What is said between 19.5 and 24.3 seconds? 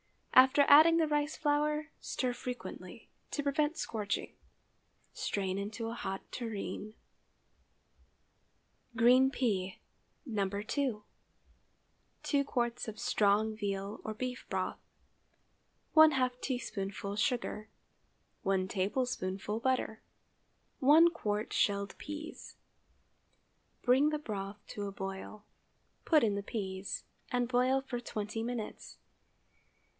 butter. 1 qt. shelled peas. Bring the